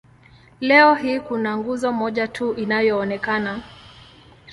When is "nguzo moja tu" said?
1.57-2.53